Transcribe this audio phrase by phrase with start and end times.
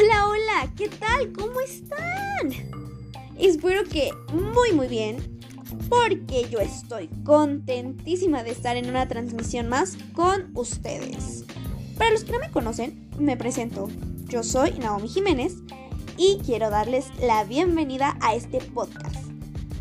[0.00, 1.32] Hola, hola, ¿qué tal?
[1.32, 2.52] ¿Cómo están?
[3.36, 5.40] Espero que muy muy bien,
[5.88, 11.44] porque yo estoy contentísima de estar en una transmisión más con ustedes.
[11.96, 13.88] Para los que no me conocen, me presento.
[14.28, 15.56] Yo soy Naomi Jiménez
[16.16, 19.26] y quiero darles la bienvenida a este podcast,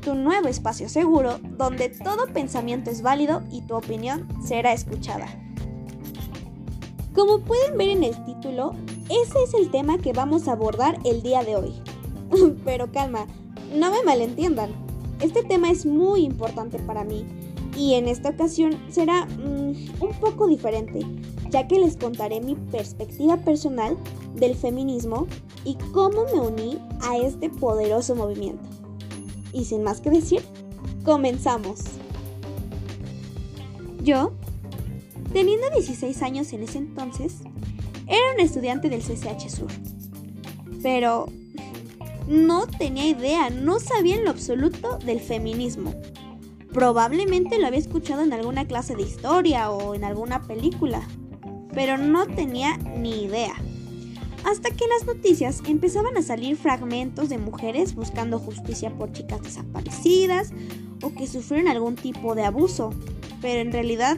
[0.00, 5.43] tu nuevo espacio seguro donde todo pensamiento es válido y tu opinión será escuchada.
[7.14, 8.72] Como pueden ver en el título,
[9.08, 11.72] ese es el tema que vamos a abordar el día de hoy.
[12.64, 13.26] Pero calma,
[13.72, 14.70] no me malentiendan.
[15.20, 17.24] Este tema es muy importante para mí
[17.76, 21.00] y en esta ocasión será mm, un poco diferente,
[21.50, 23.96] ya que les contaré mi perspectiva personal
[24.34, 25.28] del feminismo
[25.64, 28.68] y cómo me uní a este poderoso movimiento.
[29.52, 30.42] Y sin más que decir,
[31.04, 31.80] comenzamos.
[34.02, 34.32] Yo
[35.34, 37.38] Teniendo 16 años en ese entonces,
[38.06, 39.70] era un estudiante del CCH Sur.
[40.80, 41.26] Pero
[42.28, 45.92] no tenía idea, no sabía en lo absoluto del feminismo.
[46.72, 51.02] Probablemente lo había escuchado en alguna clase de historia o en alguna película,
[51.74, 53.54] pero no tenía ni idea.
[54.44, 59.42] Hasta que en las noticias empezaban a salir fragmentos de mujeres buscando justicia por chicas
[59.42, 60.52] desaparecidas
[61.02, 62.90] o que sufrieron algún tipo de abuso,
[63.40, 64.16] pero en realidad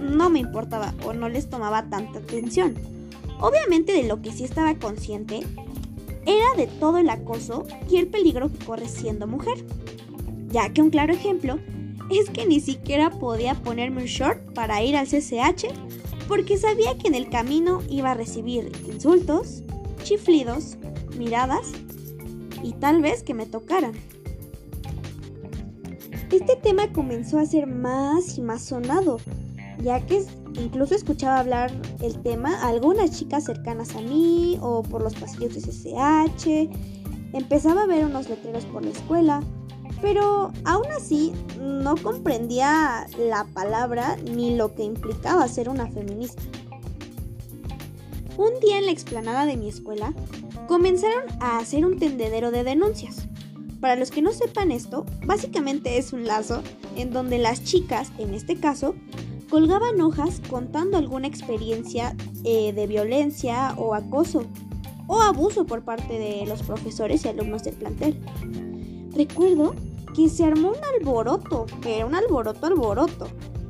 [0.00, 2.74] no me importaba o no les tomaba tanta atención.
[3.40, 5.40] Obviamente de lo que sí estaba consciente
[6.26, 9.64] era de todo el acoso y el peligro que corre siendo mujer.
[10.48, 11.58] Ya que un claro ejemplo
[12.10, 15.68] es que ni siquiera podía ponerme un short para ir al CCH
[16.28, 19.62] porque sabía que en el camino iba a recibir insultos,
[20.02, 20.76] chiflidos,
[21.16, 21.72] miradas
[22.62, 23.92] y tal vez que me tocaran.
[26.30, 29.18] Este tema comenzó a ser más y más sonado
[29.82, 30.24] ya que
[30.54, 31.70] incluso escuchaba hablar
[32.00, 36.70] el tema a algunas chicas cercanas a mí o por los pasillos de CCH,
[37.32, 39.42] empezaba a ver unos letreros por la escuela,
[40.00, 46.42] pero aún así no comprendía la palabra ni lo que implicaba ser una feminista.
[48.36, 50.14] Un día en la explanada de mi escuela
[50.66, 53.26] comenzaron a hacer un tendedero de denuncias.
[53.80, 56.62] Para los que no sepan esto, básicamente es un lazo
[56.96, 58.94] en donde las chicas, en este caso,
[59.50, 64.44] colgaban hojas contando alguna experiencia eh, de violencia o acoso
[65.06, 68.20] o abuso por parte de los profesores y alumnos del plantel.
[69.12, 69.74] Recuerdo
[70.14, 73.26] que se armó un alboroto, pero un alboroto alboroto,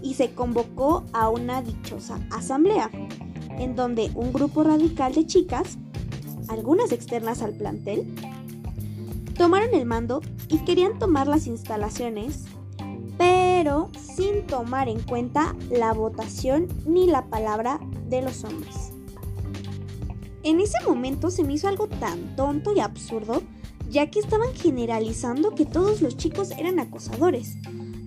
[0.00, 2.88] y se convocó a una dichosa asamblea,
[3.58, 5.76] en donde un grupo radical de chicas,
[6.46, 8.14] algunas externas al plantel,
[9.36, 12.44] tomaron el mando y querían tomar las instalaciones
[13.18, 13.90] pero
[14.46, 18.92] tomar en cuenta la votación ni la palabra de los hombres.
[20.42, 23.42] En ese momento se me hizo algo tan tonto y absurdo,
[23.88, 27.56] ya que estaban generalizando que todos los chicos eran acosadores,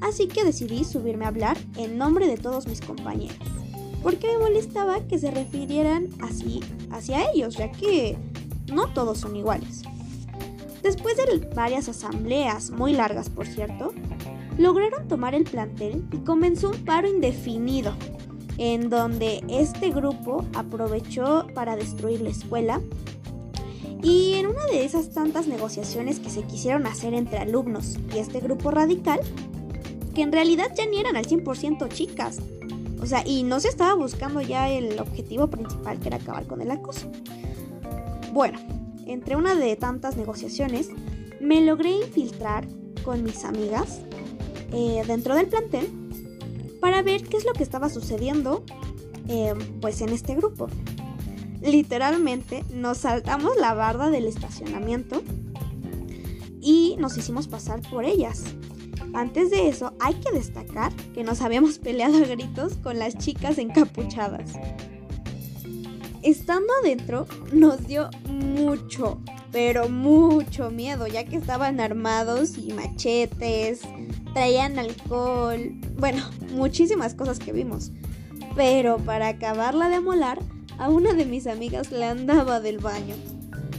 [0.00, 3.36] así que decidí subirme a hablar en nombre de todos mis compañeros,
[4.02, 8.16] porque me molestaba que se refirieran así hacia ellos, ya que
[8.72, 9.82] no todos son iguales.
[10.82, 13.94] Después de varias asambleas, muy largas por cierto,
[14.58, 17.94] lograron tomar el plantel y comenzó un paro indefinido,
[18.58, 22.80] en donde este grupo aprovechó para destruir la escuela.
[24.02, 28.40] Y en una de esas tantas negociaciones que se quisieron hacer entre alumnos y este
[28.40, 29.20] grupo radical,
[30.14, 32.38] que en realidad ya ni eran al 100% chicas,
[33.00, 36.60] o sea, y no se estaba buscando ya el objetivo principal que era acabar con
[36.60, 37.10] el acoso.
[38.32, 38.58] Bueno,
[39.06, 40.90] entre una de tantas negociaciones,
[41.40, 42.66] me logré infiltrar
[43.04, 44.00] con mis amigas
[44.72, 45.88] eh, dentro del plantel
[46.80, 48.64] para ver qué es lo que estaba sucediendo
[49.28, 50.68] eh, pues en este grupo.
[51.62, 55.22] Literalmente nos saltamos la barda del estacionamiento
[56.60, 58.44] y nos hicimos pasar por ellas.
[59.14, 63.58] Antes de eso, hay que destacar que nos habíamos peleado a gritos con las chicas
[63.58, 64.52] encapuchadas.
[66.22, 69.20] Estando adentro, nos dio mucho,
[69.54, 73.82] pero mucho miedo, ya que estaban armados y machetes,
[74.32, 77.92] traían alcohol, bueno, muchísimas cosas que vimos.
[78.56, 80.40] Pero para acabarla de molar,
[80.76, 83.14] a una de mis amigas le andaba del baño.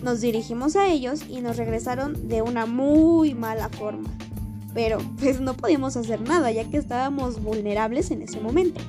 [0.02, 4.10] Nos dirigimos a ellos y nos regresaron de una muy mala forma.
[4.74, 8.80] Pero pues no podíamos hacer nada ya que estábamos vulnerables en ese momento.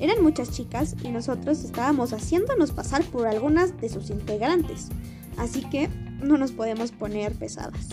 [0.00, 4.88] Eran muchas chicas y nosotros estábamos haciéndonos pasar por algunas de sus integrantes.
[5.36, 5.88] Así que
[6.22, 7.88] no nos podemos poner pesadas.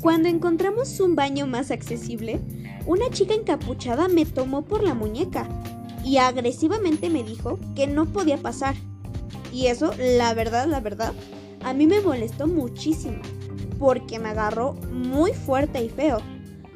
[0.00, 2.40] Cuando encontramos un baño más accesible,
[2.86, 5.48] una chica encapuchada me tomó por la muñeca
[6.04, 8.74] y agresivamente me dijo que no podía pasar,
[9.52, 11.14] Y eso, la verdad, la verdad,
[11.62, 13.18] a mí me molestó muchísimo,
[13.78, 16.18] porque me agarró muy fuerte y feo.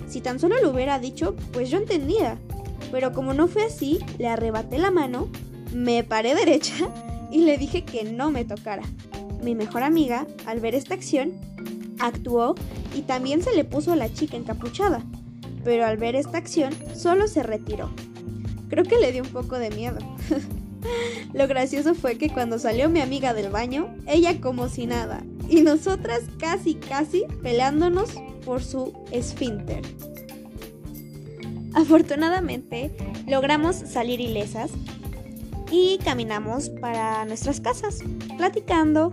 [0.07, 2.39] Si tan solo lo hubiera dicho, pues yo entendía.
[2.91, 5.29] Pero como no fue así, le arrebaté la mano,
[5.75, 6.75] me paré derecha
[7.31, 8.83] y le dije que no me tocara.
[9.43, 11.33] Mi mejor amiga, al ver esta acción,
[11.99, 12.55] actuó
[12.95, 15.05] y también se le puso a la chica encapuchada,
[15.65, 17.91] pero al ver esta acción solo se retiró.
[18.69, 19.99] Creo que le dio un poco de miedo.
[21.33, 25.61] Lo gracioso fue que cuando salió mi amiga del baño, ella como si nada, y
[25.61, 28.11] nosotras casi casi peleándonos
[28.45, 29.83] por su esfínter.
[31.75, 32.95] Afortunadamente,
[33.27, 34.71] logramos salir ilesas
[35.71, 38.01] y caminamos para nuestras casas,
[38.37, 39.13] platicando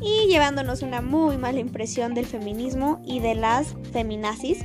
[0.00, 4.58] y llevándonos una muy mala impresión del feminismo y de las feminazis,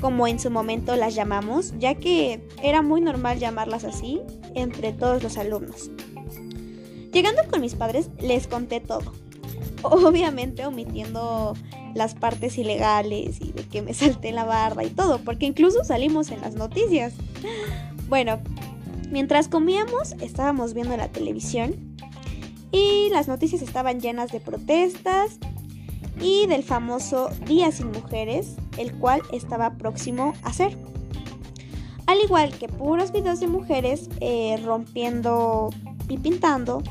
[0.00, 4.20] como en su momento las llamamos, ya que era muy normal llamarlas así
[4.54, 5.90] entre todos los alumnos.
[7.12, 9.12] Llegando con mis padres les conté todo,
[9.82, 11.54] obviamente omitiendo
[11.94, 16.30] las partes ilegales y de que me salté la barda y todo, porque incluso salimos
[16.30, 17.14] en las noticias.
[18.08, 18.38] Bueno,
[19.10, 21.96] mientras comíamos estábamos viendo la televisión
[22.76, 25.38] y las noticias estaban llenas de protestas
[26.20, 30.76] y del famoso Día sin Mujeres, el cual estaba próximo a ser.
[32.06, 35.70] Al igual que puros videos de mujeres eh, rompiendo
[36.08, 36.82] y pintando,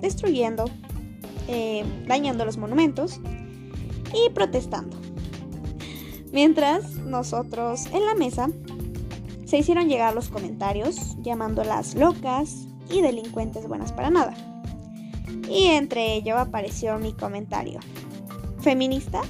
[0.00, 0.64] destruyendo,
[1.48, 3.20] eh, dañando los monumentos
[4.12, 4.96] y protestando.
[6.32, 8.48] Mientras nosotros en la mesa
[9.44, 14.53] se hicieron llegar los comentarios llamándolas locas y delincuentes buenas para nada.
[15.48, 17.80] Y entre ello apareció mi comentario.
[18.60, 19.22] ¿Feminista?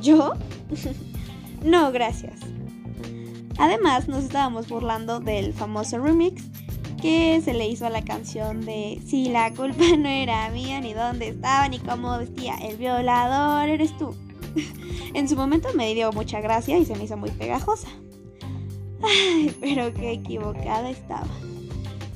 [0.00, 0.32] ¿Yo?
[1.64, 2.40] no, gracias.
[3.58, 6.42] Además, nos estábamos burlando del famoso remix
[7.00, 10.94] que se le hizo a la canción de Si la culpa no era mía, ni
[10.94, 14.14] dónde estaba, ni cómo vestía, el violador eres tú.
[15.14, 17.88] en su momento me dio mucha gracia y se me hizo muy pegajosa.
[19.02, 21.28] Ay, pero qué equivocada estaba.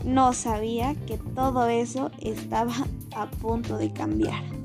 [0.04, 2.72] No sabía que todo eso estaba
[3.14, 4.59] a punto de cambiar.